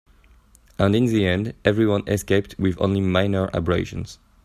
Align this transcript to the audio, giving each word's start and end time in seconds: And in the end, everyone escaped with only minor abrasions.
And 0.79 0.95
in 0.95 1.05
the 1.05 1.27
end, 1.27 1.53
everyone 1.63 2.07
escaped 2.07 2.57
with 2.57 2.75
only 2.81 3.01
minor 3.01 3.51
abrasions. 3.53 4.17